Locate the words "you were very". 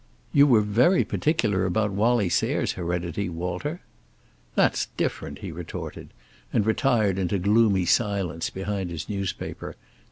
0.33-1.03